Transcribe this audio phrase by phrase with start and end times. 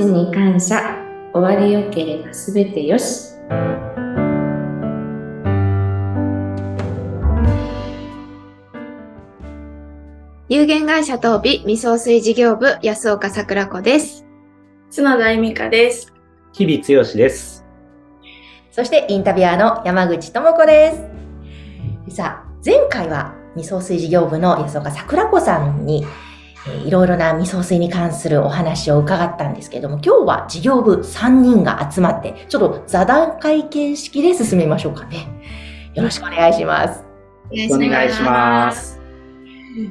[0.00, 0.96] ちに感謝。
[1.34, 3.34] 終わりよければすべてよし。
[10.48, 14.24] 有限会社東美未送水事業部安岡桜子です。
[14.96, 16.14] 角田恵美香です。
[16.54, 17.66] 日々剛です。
[18.70, 20.92] そしてインタビュアーの山口智子で
[22.08, 22.16] す。
[22.16, 26.29] さあ、前回は味噌水事業部の安岡桜子さんに、えー
[26.84, 35.26] いろいろな味噌水に関するお話を伺ったんですけれども、今日は事業部3人が集まって、ちょっと座談会形式で進めましょうかね。
[35.94, 37.02] よろしくお願いします。
[37.74, 39.00] お願いします。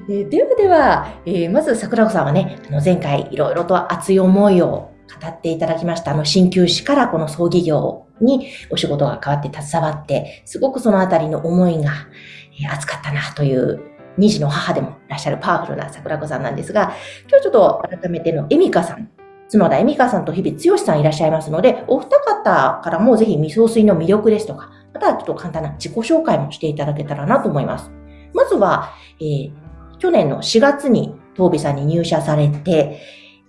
[0.10, 6.12] えーではでは、えーまず桜子さんはね、あの前回いろいろと熱い思いを語っていただきました。
[6.12, 11.92] あの、鍼灸師からこの葬儀業にお仕事が変わって携わって、すごくそのあたりの思いが、
[12.62, 13.82] えー熱かったなという、
[14.20, 16.94] 二児の母でもいらっしゃるパワフルな桜子さんなんですが、
[17.30, 19.10] 今日ちょっと改めてのエミカさん、
[19.52, 27.92] 角田エミカさんと日々剛さんいらっしゃいますので、お二方からもぜひ味噌水の魅力ですとか、またはちょっと簡単な自己紹介もしていただけたらなと思います。
[28.34, 29.52] まずは、えー
[30.00, 33.02] 去年の4月に東美さんに入社されて、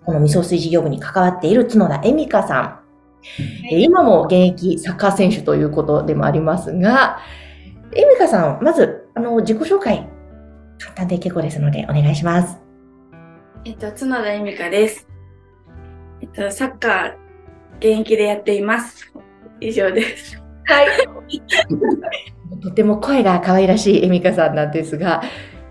[0.04, 2.80] この味噌水事業部に関わっている角田恵美香さん。
[3.70, 7.18] えー今も現役サッカー選手ということでもありますが、
[7.94, 10.08] 恵美香さん、まず、あの、自己紹介、
[10.80, 12.58] 簡単で結構ですので、お願いします。
[13.64, 15.06] えっと、角田恵美香です。
[16.22, 17.14] えっと、サッカー、
[17.78, 19.12] 現役でやっています。
[19.60, 20.42] 以上です。
[20.64, 20.88] はい。
[22.62, 25.22] とても声が可愛らしい恵美香さんなんですが、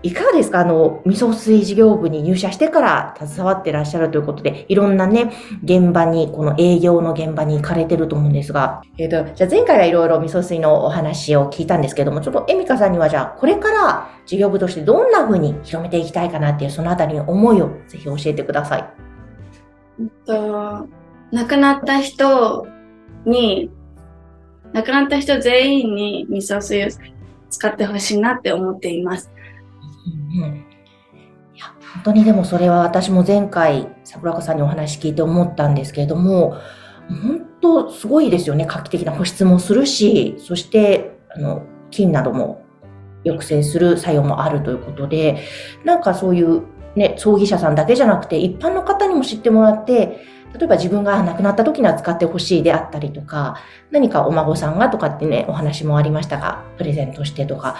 [0.02, 0.60] いかがですか？
[0.60, 5.30] あの、味噌水事業部に入社してから携わってらっしゃるということで、いろんなね、
[5.62, 18.84] 現場に、この営業の現場に行かれてると思うんですが、えっ、と、じゃあ前回はいろいろ味噌水のお話を聞いたんですけども、ちょっと恵美香さんにはじゃあ、これから事業部としてどんな風に広めていきたいかなっていう、そのあたりの思いをぜひ教えてください。
[20.00, 20.88] えっと、
[21.30, 22.66] 亡くなった人
[23.26, 23.70] に、
[24.72, 26.88] 亡くなった人全員に味噌水を
[27.50, 29.30] 使ってほしいなって思っています。
[30.06, 30.66] うん。
[31.54, 36.56] いや本当にでもそれは私も前回桜子さんにお話聞いて思ったんですけれども
[37.08, 38.66] 本当すごいですよね。
[38.68, 42.64] 画期的な保湿もするしそしてあの菌なども
[43.24, 45.42] 抑制する作用もあるということで
[45.84, 46.62] なんかそういう
[46.96, 50.24] ね葬儀社さんだけじゃなくて一般の方にも知ってもらって
[50.54, 53.58] 例えば自分が亡くなった時には使ってほしいであったりとか
[53.90, 57.76] 何かお孫さんがとかってねお話もありましたがプレゼントしてとか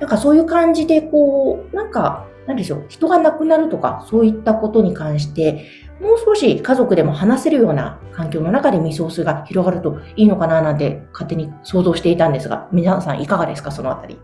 [0.00, 5.66] なんかそういう感じで、こう、なんか、なんでしょう、人が亡くなるとか、そういったことに関して、
[6.00, 14.18] もう少し家族でも話せるような環境の中で味噌水が広がるといいのかななんて勝手に想像していたんですが、皆さんいかがですか、そのあたり。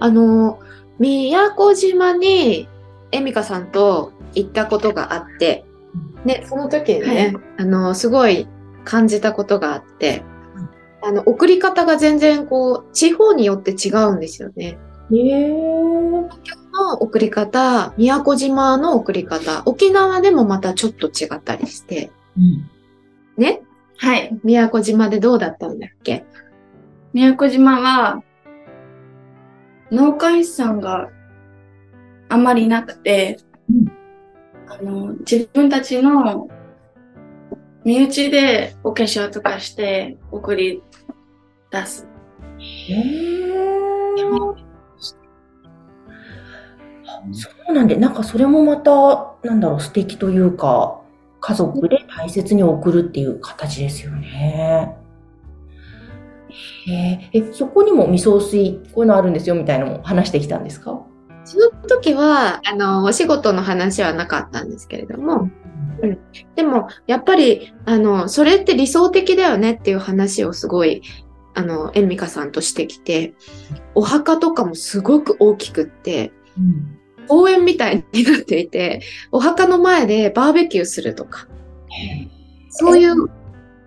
[0.00, 0.58] あの、
[0.98, 2.68] 宮古島に
[3.12, 5.64] エミカさんと行ったことがあって、
[6.24, 8.48] ね、その時にね、あの、すごい
[8.84, 10.24] 感じたことがあって、
[11.02, 14.78] あの、送り方が全然こう、地方によって違うんですよね。
[15.10, 16.28] へー。
[16.72, 22.70] の送り方、宮古島の送り方、沖縄でもまたちょっと違ったりして、うん。
[23.36, 23.62] ね、
[23.98, 24.38] はい。
[24.42, 26.24] 宮古島でどうだったんだっけ？
[27.12, 28.22] 宮古島は、
[29.90, 31.10] 農家さんが
[32.30, 33.92] あまりなくて、うん
[34.66, 36.48] あの、自分たちの
[37.84, 40.82] 身内でお化粧とかして送り
[41.70, 42.06] 出す。
[42.58, 43.42] へー。
[47.32, 51.00] そうなんで、なんかそれもまた、なんだろう、素敵というか、
[51.40, 54.96] 家族で大切に送るっていう形ですよね。
[56.86, 61.00] へーえ、そこにも味噌水、こういうのあるんですよみたいなのも話してきたんですか？
[61.44, 65.48] その時は、あの、お仕事の話はなかったんですけれども、
[66.56, 71.02] でも、やっぱり、あの、それって理想的だよねっていう話をすごい、
[71.54, 73.34] あの、エンミカさんとしてきて、
[73.94, 76.98] お墓とかもすごく大きくって、うん。
[77.28, 79.00] 公園みたいになっていて、
[79.30, 81.46] お墓の前でバーベキューするとか、
[82.68, 83.14] そういう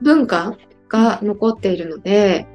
[0.02, 0.58] 文化
[0.88, 2.48] が残っているので、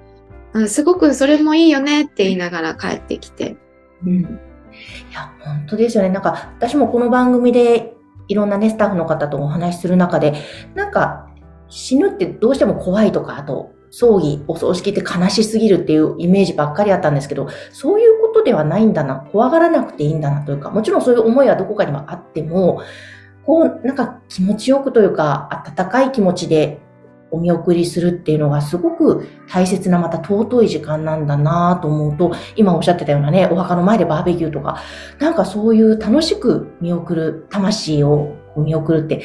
[0.68, 3.56] すごくそれもいいよねって言いながら帰ってきて、
[4.04, 4.20] うん。
[4.20, 4.24] い
[5.12, 6.08] や、本当ですよね。
[6.08, 7.94] なんか、私もこの番組で
[8.30, 10.34] いろんなね、スタッフの方とお話しする中で、
[10.74, 11.26] なんか、
[11.68, 22.82] 死ぬってどうしても怖いとか、あと、葬儀、お葬式って悲しすぎるっていうイメージばっかりあったんですけど、そういうことではないんだな、怖がらなくていいんだなというか、もちろんそういう思いはどこかにもあっても、
[23.44, 26.80] こう、なんか気持ちよくというか、温かい気持ちで
[27.30, 34.78] お見送りするっていうのがすごく大切なまた尊い時間なんだなと思うと、今おっしゃってたようなね、お墓の前でバーベキューとか、
[35.18, 39.22] なんかそういう楽しく見送る、魂を見送るって、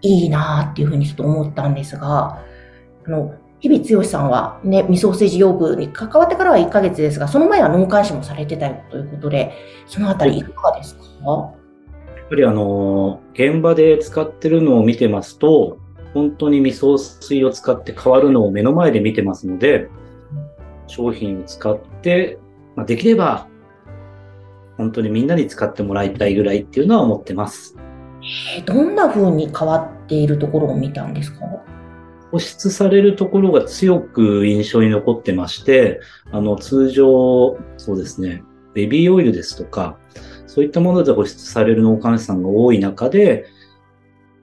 [0.00, 2.38] いいなっていうふうにちょっと思ったんですが、
[3.06, 9.52] あの、日々剛さんはね、味噌製事業部に関わってからは1ヶ月ですが、その前は農監視もされてたよということで、
[9.88, 11.02] そのあたりいかがですか？
[11.04, 15.78] やっぱりあの、現場で使ってるのを見てますと、
[16.14, 19.88] 本当に味噌水を使って変わるのを目の前で見てますので、
[20.86, 22.38] 商品を使って、
[22.76, 23.46] まあ、できれば、
[24.76, 27.76] 本当にみんなに使ってもらいたいぐらいっていうのは思ってます。
[28.64, 31.40] どんな風に変わっているところを見たんですか？
[32.30, 36.00] 保湿されるところが強く印象に残ってまして、
[36.30, 38.42] あの、通常、そうですね、
[38.74, 39.98] ベビーオイルですとか、
[40.46, 43.46] そういったもので保湿される農家さんが多い中で、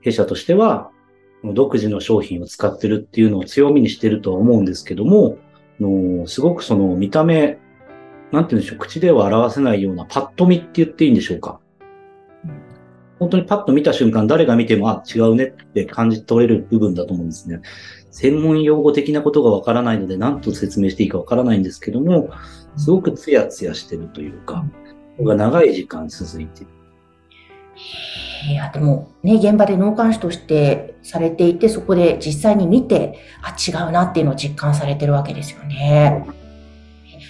[0.00, 0.90] 弊社としては、
[1.44, 5.38] 独自の商品を使ってるっていうのを強みにしてるとは思うんですけども、
[5.78, 7.58] のすごくその見た目、
[8.32, 11.60] なんて言うんでしょう、口では表せないようなパッと見って言っていいんでしょうか？
[13.18, 17.60] 本当にパッと見た瞬間、誰が見ても、あ、違うねって感じ取れる部分だと思うんですね。
[18.10, 22.30] 専門用語的なことがわからないので、何と説明していいかわからないんですけども、
[22.76, 24.66] すごくツヤツヤしてるというか、
[25.18, 26.66] が長い時間続いてる。
[28.48, 36.26] いや、でもね、現場で農監視としてされていて、そこで実際に見て、あ、違うなっていうのを実感されてるわけですよね。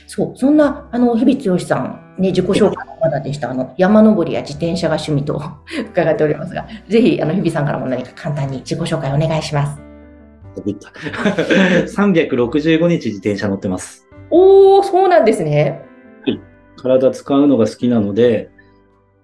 [0.06, 5.40] そう、そんな、あの、日々剛さん、ね、自己紹介まだでした、あの、山登りや自転車が趣味と
[5.90, 9.80] 伺っておりますが、ぜひ、あの、日々さんからも何か簡単に自己紹介お願いします。
[11.96, 14.08] 365日自転車乗ってます。
[14.30, 15.82] おー、そうなんですね。
[16.76, 18.50] 体使うのが好きなので、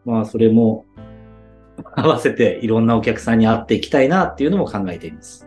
[0.05, 0.85] まあ、それも
[1.97, 5.47] 合わせていろんなお客さんに会っていきたいなっていうのも考えています。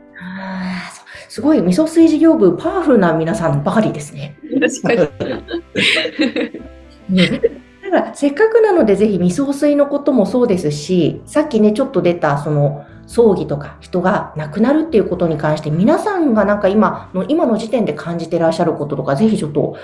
[1.29, 4.37] すごい味噌水事業部パワフルな皆さんばかりですね。
[4.59, 4.93] 確か
[7.09, 7.17] に。
[7.83, 19.75] だからせっかくなのでぜひ味噌水のこともそうですし、さっきねちょっと出たその葬儀とか人が亡くなるっていうことに関して皆さんがなんか今の今の時点で感じてらっしゃることとかぜひちょっと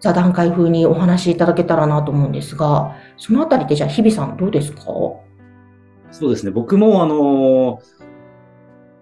[0.00, 4.82] 座談会風にお話しいただけたらなと思うんですが、そのあたりでじゃあ日比さんどうですか？
[6.12, 6.52] そうですね。
[6.52, 7.82] 僕もあの、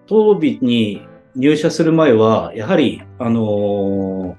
[0.07, 1.05] 当日に
[1.35, 4.35] 入社する前は、やはり、あの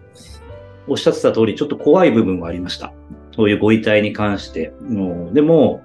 [0.88, 2.92] おっしゃってた通り、ちょっと怖い部分はありました。
[3.36, 4.72] そういうご遺体に関して。
[4.80, 5.82] のでも、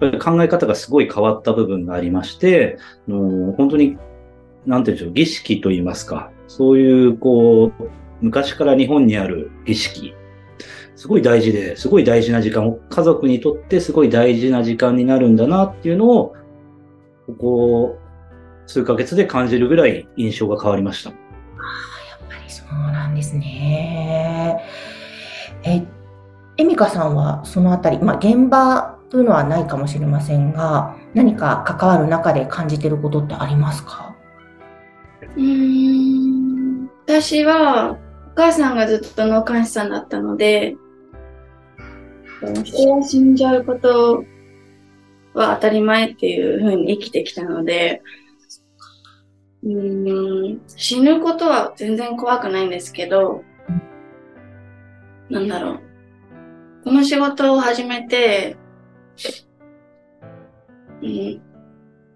[0.00, 3.98] 考え方がすごい変わった部分がありまして、の本当に、
[4.66, 7.84] なんていうんでしょう、儀式といいますか、そういう、こう、
[8.22, 10.14] 昔から日本にある儀式、
[11.00, 16.36] すごい大事で、すごい大事な時間を、家族にとってすごい大事な時間になるんだなっていうのを、
[17.26, 17.98] ここ
[18.66, 21.08] 数ヶ月で感じるぐらい印象が変わりました。
[21.08, 24.62] ああ、やっぱりそうなんですね。
[25.62, 25.82] え、
[26.58, 34.14] エミカさんはそのあたり、まあ、現場というのはないかもしれませんが、何か関わる中で感じてることってありますか？
[35.34, 37.92] うん、私は、
[38.32, 40.76] お母さんがずっと農家師さんだったので、
[42.64, 44.24] 人が死んじゃうこと
[45.34, 48.02] は当たり前っていうふうに生きてきたので、
[49.62, 53.44] うん死ぬことは全然怖くないんですけど、
[55.28, 55.80] なんだろう。
[56.84, 58.56] この仕事を始めて、
[61.02, 61.42] うん、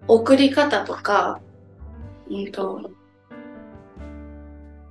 [0.07, 1.39] 送り方とか、
[2.29, 2.91] うんと、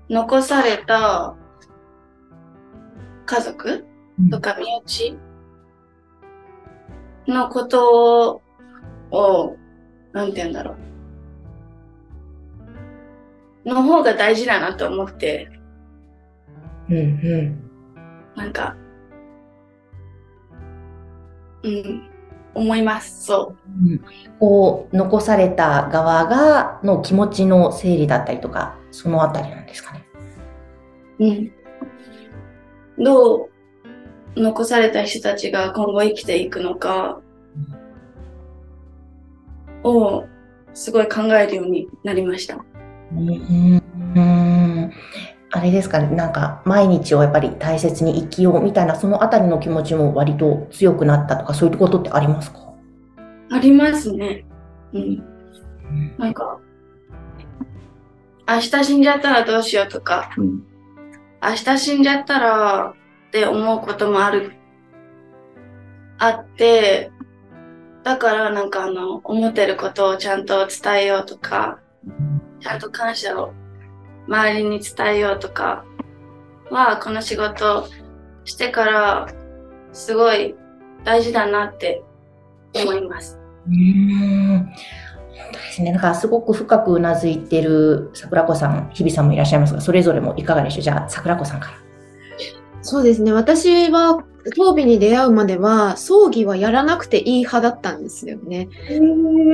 [0.08, 1.34] 残された
[3.26, 3.84] 家族
[4.30, 5.18] とか身内
[7.26, 8.42] のこと
[9.10, 9.56] を、
[10.12, 10.76] なんて言うんだろ
[13.64, 13.68] う。
[13.68, 15.50] の方が大事だなと思って。
[16.90, 17.70] うんうん。
[18.36, 18.76] なんか、
[21.62, 22.10] うん、
[22.54, 23.24] 思います。
[23.24, 23.90] そう。
[23.90, 24.00] うん、
[24.38, 30.04] こう、残された側が、の気持ちの整理だったりとか、そのあたりなんですかね。
[31.20, 31.26] う
[33.00, 33.04] ん。
[33.04, 33.53] どう
[34.36, 37.20] 残された人たちが今後生きていくのか
[39.82, 40.24] を
[40.72, 42.58] すごい考えるようになりました。
[43.12, 43.82] うん
[45.56, 52.74] あれですかね、なんか毎日をやっぱり大切に生きようみたいな、そのあたりの気持ちも割と強くなったとか、そういうことってありますか？
[53.52, 54.44] ありますね。
[54.92, 55.22] うん。
[56.18, 56.58] なんか、
[58.48, 60.64] 明日死んじゃったらどうしようとか、うん、
[61.40, 62.94] 明日死んじゃったら
[63.34, 64.52] って思うこともある、
[66.18, 67.10] あって、
[68.04, 71.80] だからなんかあの、思ってることをちゃんと伝えようとか、
[72.60, 73.52] ちゃんと感謝を
[74.28, 75.84] 周りに伝えようとか
[76.70, 77.88] は、この仕事
[78.44, 79.28] してから
[79.92, 80.54] すごい
[81.02, 82.04] 大事だなって
[82.72, 83.40] 思います。
[83.66, 84.68] うん本
[85.50, 85.90] 当ですね。
[85.90, 90.82] なんかすごく深くうなずいてる桜子さん、日比さんもいらっしゃいますが、それぞれもいかがでしょう？
[90.82, 91.83] じゃあ、桜子さんから。
[92.84, 93.32] そうですね。
[93.32, 94.22] 私は、
[94.56, 98.68] 当美に出会うまでは、葬儀はやらなくていい派だったんですよね。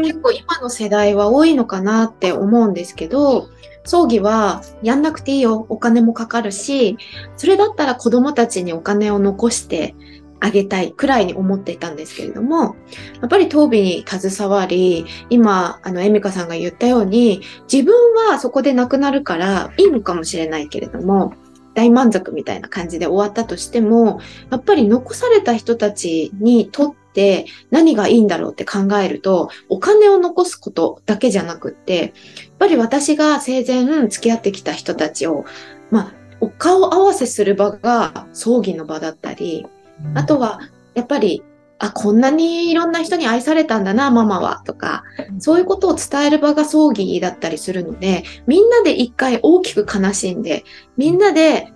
[0.03, 3.49] 結構今の世代は多いのかなって思うんですけど、
[3.85, 5.65] 葬儀はやんなくていいよ。
[5.69, 6.97] お金もかかるし、
[7.37, 9.95] それだったら子供たちにお金を残して
[10.41, 12.75] あげたいくらいに思っていたんですけれども、
[13.21, 17.95] やっぱり当備に携わり、今、あの、エミカさんが言ったように、自分
[18.29, 21.35] はそこで亡くなるからいいのかもしれないけれども、
[21.81, 24.21] 大満足みたいな感じで終わったとしても、
[24.51, 32.11] やっぱり残された人たちにとって何がいいんだろうって考えると、お金を残すことだけじゃなくって、やっ
[32.59, 35.47] ぱり私が生前付き合ってきた人たちを、
[35.91, 39.67] まあ、お顔合わせする場が葬儀の場だったり、
[40.15, 40.61] あとは、
[40.93, 41.43] やっぱり、
[41.81, 45.03] あ、こんなにいろんな人に愛されたんだな、ママは、とか、
[45.39, 50.65] そういうことを伝える場が葬儀だったりするので、みんなで一回大きく悲しんで、
[50.99, 51.73] みんなで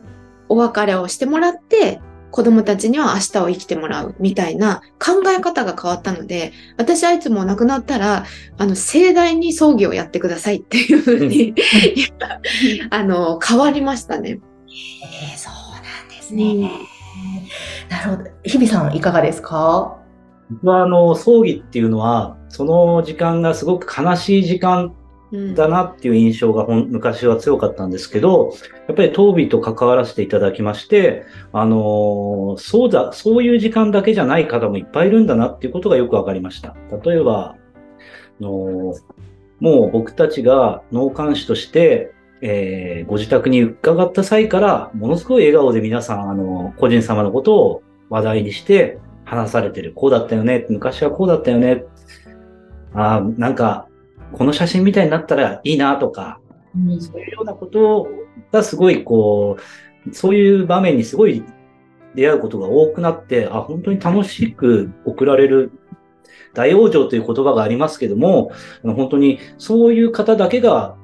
[0.51, 8.27] お別れをしてもらって、子供たちには明日を生きてもらうみたいな考え方が変わったので、私はいつも亡くなったら、
[8.59, 11.55] あの、盛大に葬儀をやってくださいっていうふうに、
[12.91, 14.41] あの、変わりましたね。
[14.69, 16.45] えー、そうなんですね。
[16.45, 16.94] うん
[17.95, 18.31] なるほど。
[18.43, 19.97] 日比さん、いかがですか？
[20.51, 24.95] 僕は、あの、葬儀っていうのは、その時間がすごく悲しい時間
[25.55, 28.53] だなっていう印象が昔は強かったんですけど、
[28.89, 36.75] やっぱり当備と関わらせていただきまして、あの、そうだ、そういう時間だけじゃない方もいっぱいいるんだなっていうことがよくわかりました。
[37.05, 37.57] 例えば、
[38.41, 38.95] の
[39.61, 42.13] もう僕たちが脳幹視として
[42.47, 49.95] えー、ご自宅に伺った際から、ものすごい笑顔で皆さん、あの、個人様のことを話題にして話されてる。
[49.95, 50.67] こうだったよね。
[50.69, 51.87] 昔はこうだったよね。
[52.93, 53.89] あなんか、
[54.33, 56.39] この写真みたいになったらいいなとか、
[56.77, 58.09] うん、そういうようなこと
[58.53, 59.57] がすごいこ
[60.07, 61.43] う、そういう場面にすごい
[62.15, 65.73] 出会うことが多くなって、あ、本当に楽しく送られる
[66.53, 70.95] 大往生という言葉がありますけども、本当にそういう方だけが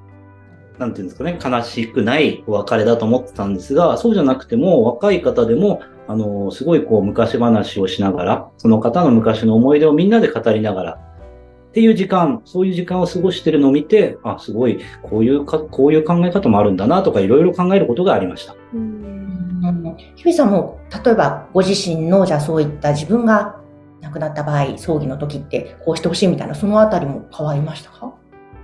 [0.80, 18.56] なんていうんですかね、悲しくないお別れだと思ってたんですが、そうじゃなくても、若い方でも、あの、すごいこう、昔話をしながら、その方の昔の思い出をみんなで語りながら、っていう時間、そういう時間を過ごしてるのを見て、あ、すごい、こういうか、こういう考え方もあるんだなとか、いろいろ考えることがありました。
[18.74, 19.96] うん。
[20.16, 23.56] 日比さんも、例えば、ご自身の、じゃあそういった自分が
[24.00, 28.14] 亡くなった場合、葬儀の時って、こうしてほしいみたいな、そのあたりも変わりましたか？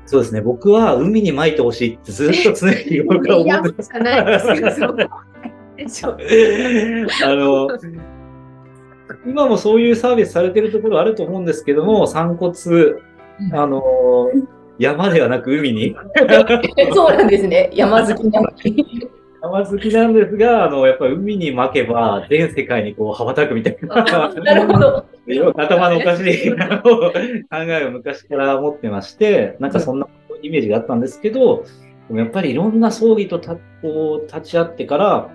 [0.07, 0.41] そうですね。
[0.41, 3.91] 僕は海に撒いてほしいってずっと常に僕は思ってます。
[7.25, 7.69] あの、
[9.27, 12.55] 今もそういうサービスされてるところあると思うんですけども、散骨、
[13.53, 13.83] あの、
[14.79, 15.97] 山ではなく海に。
[16.95, 17.71] そうなんですね。
[17.73, 19.09] 山好きなのに。
[19.47, 24.05] 山好きなんですが、あの、やっぱり海に巻けば全世界にこう羽ばたくみたいな。
[24.05, 25.07] なるほど。
[25.57, 26.59] 頭のおかしい考
[27.51, 30.07] えを昔から持ってまして、なんかそんな
[30.43, 31.65] イメージがあったんですけど、
[32.11, 35.31] やっぱりいろんな葬儀とたこう立ち会ってから、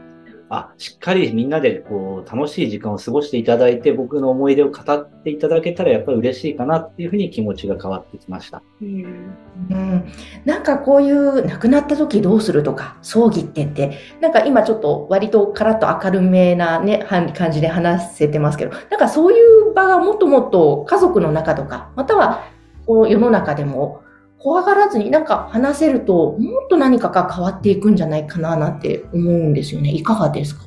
[0.54, 8.62] あ、しっかりみんなでこう楽しい時間を過ごしていただいて、僕の思い出を語っていただけたらやっぱり嬉しいかなっていうふうに気持ちが変わってきました。
[8.82, 9.34] うん、
[10.44, 22.44] なんかこういう亡くなった時どうするとか、葬儀ってって、なんか今ちょっと割とカラッと明るめなね、感じで話せてますけど、なんかそういう場がもっともっと家族の中とか、または
[22.86, 24.02] この世の中でも
[24.42, 29.92] 怖がらずになんか話せると、もっと何かが変わっていくんじゃないかななんて思うんですよね。
[29.92, 30.66] いかがですか？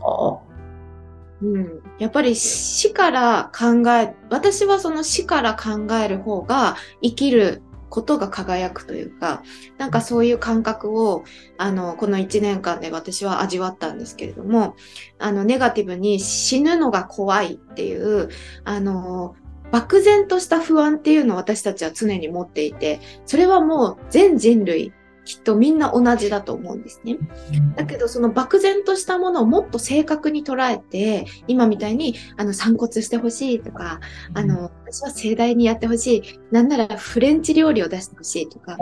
[1.43, 9.43] うん、やっぱり死から考え、私はその死から考える方が生きることが輝くというか、
[9.77, 11.25] なんかそういう感覚を、
[11.59, 14.75] あの、この1年間で私は味わったんですけれども、
[15.19, 18.31] あの、ネガティブに死ぬのが怖いっていう、
[18.65, 19.35] あの、
[19.71, 24.93] 漠然とした不安っていうのを私たちは常に持っていて、それはもう全人類
[25.25, 27.17] きっとみんな同じだと思うんですね。
[27.77, 34.01] だけどその漠然としたものをもっと正確に捉えて、今みたいにあの散骨してほしいとか、
[34.35, 36.41] あの、私は盛大にやってほしい。
[36.51, 38.77] なんならフレンチ料理を出してほしいとか、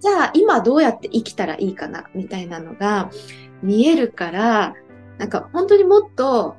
[0.00, 3.10] じゃあ今どうやって生きたらいいかなみたいなのが
[3.62, 4.74] 見えるから、
[5.18, 6.56] なんか本当にもっと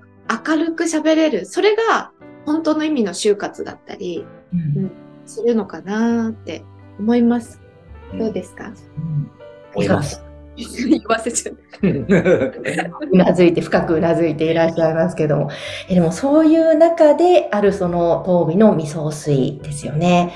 [0.48, 1.46] 明るく喋れる。
[1.46, 2.12] それが
[2.46, 4.92] 本当の意味の就活だったり、うん、
[5.26, 6.64] するのかなって
[7.00, 7.62] 思います。
[8.18, 8.68] どうですか、
[8.98, 9.32] うん、
[9.76, 10.24] 思います。
[10.56, 11.58] 言わせちゃう。
[11.82, 15.50] うなずいて、深くうなずいていらっしゃいますけども。
[15.88, 20.34] えでもそういう中であるその当美の味噌水ですよね。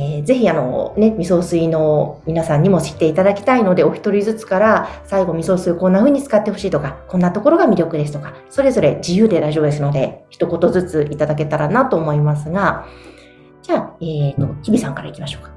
[0.00, 12.86] えー、ぜひあのね、味噌水の皆さんにも知っていただきたいので、お一人ずつから最後味噌水こんな風に使ってほしいとか、こんなところが魅力ですとか、それぞれ自由で大丈夫ですので、一言ずついただけたらなと思いますが、
[13.62, 15.50] じゃあ、えっ、ー、と、日比さんからいきましょうか。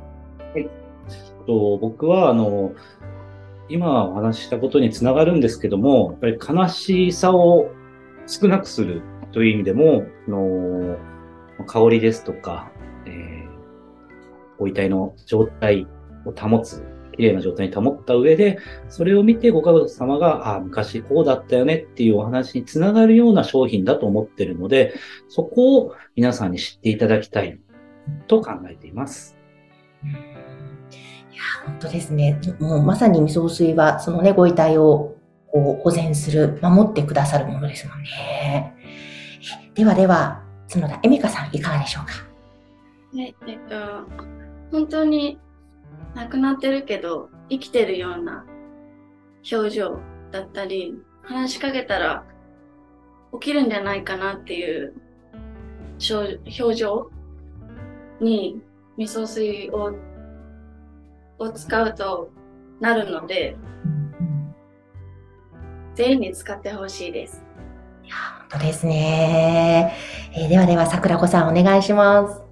[0.55, 0.67] はい。
[1.45, 2.71] と僕は、あの、
[3.69, 7.69] 今お話したことにつながるんですけども、やっぱり悲しさを
[8.25, 10.98] 少なくするという意味でも、の
[11.67, 12.70] 香りですとか、
[14.62, 15.88] ご遺体の状態
[16.24, 16.84] を保つ、
[17.15, 24.94] 綺麗な状態に保った上で、それを見てご家族様が、ああ、昔こうだったよねっていうお話につながるような商品だと思ってるので、
[25.30, 27.60] そこを皆さんに知っていただきたい
[28.27, 29.36] と考えています。
[31.65, 32.39] 本当ですね。
[32.60, 35.15] もうまさに味噌水は、そのね、ご遺体を
[35.48, 38.75] こう保全する、守ってくださるものですもんね。
[39.74, 42.12] ではでは、角田恵美香さん、いかがでしょうか？
[43.18, 43.75] はい、えっと、
[44.71, 45.39] 本当に
[46.15, 48.45] 亡くなってるけど、生きてるような
[49.51, 49.99] 表情
[50.31, 52.25] だったり、話しかけたら
[53.33, 54.93] 起きるんじゃないかなっていう
[56.09, 57.11] 表情
[58.19, 58.61] に
[58.97, 59.93] 味噌水を
[61.39, 62.29] を使うと
[62.79, 63.57] なるので、
[65.95, 67.43] 全員に使ってほしいです。
[68.03, 68.15] いや、
[68.49, 69.95] 本当ですね。
[70.33, 72.50] えー、ではでは、桜子さんお願いします。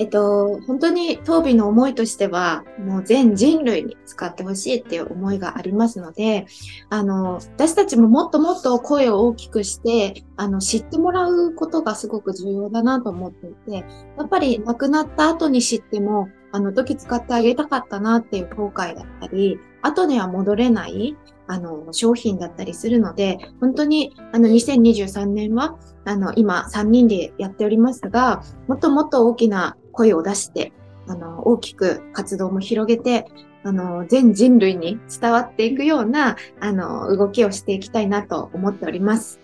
[0.00, 6.46] えっと、本当に当美の思いとしては、もう全人類に使ってほしいっていう思いがありますので、
[6.88, 13.84] あの、私たちももっともっと声を大きくして、あの、知ってもらうことがすごく重要だなと思っていて、
[14.16, 21.14] やっぱり亡くなった後に知っても、あの時使ってあげたかったなっていう後悔だったり、後には戻れない、
[21.46, 30.72] あの、商品だったりするので、本当に、あの、2023年は、あの、今3人でやっておりますが、もっともっと大きな声を出して、
[31.08, 33.26] あの、大きく活動も広げて、
[33.62, 39.40] あの、全人類に伝わっていくような、あの、動きをしていきたいなと思っております。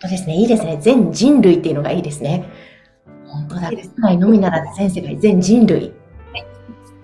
[0.00, 0.36] そうですね。
[0.36, 0.78] いいですね。
[0.80, 2.48] 全人類っていうのがいいですね。
[3.26, 3.70] 本当だ。
[3.70, 5.92] 世界のみならず全世界、全人類。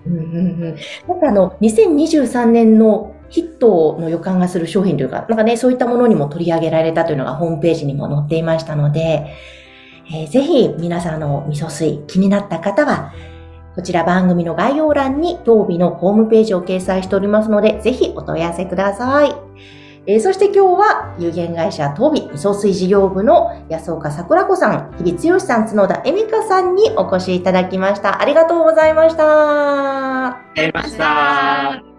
[0.07, 0.27] うんうんう
[0.67, 0.75] ん、
[1.07, 9.33] なんかあの、2023年のヒットの予感がする商品というか、なんかね、そういったものにも取り上げられたというのがホームページにも載っていましたので、
[10.11, 13.11] えー、ぜひ皆さんの味噌水気になった方は、
[13.75, 19.35] こちら番組の概要欄に当日のホームページを掲載しておりますので、ぜひお問い合わせください。
[20.07, 28.21] えー、そして今日は有限会社東美味噌水事業部の安岡桜子さん、日比剛さん、角田恵美香さんにお越しいただきました。
[28.21, 30.27] ありがとうございました。
[30.27, 31.94] ありがとうございました。